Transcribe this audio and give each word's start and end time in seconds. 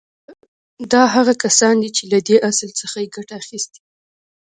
دا 0.91 1.03
هغه 1.15 1.33
کسان 1.43 1.75
دي 1.81 1.89
چې 1.97 2.03
له 2.11 2.19
دې 2.27 2.37
اصل 2.49 2.69
څخه 2.81 2.97
يې 3.03 3.07
ګټه 3.15 3.33
اخيستې. 3.41 3.81